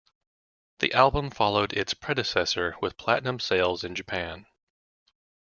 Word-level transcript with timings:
The 0.79 0.91
album 0.93 1.29
followed 1.29 1.73
its 1.73 1.93
predecessor 1.93 2.75
with 2.81 2.97
platinum 2.97 3.39
sales 3.39 3.83
in 3.83 3.93
Japan. 3.93 4.47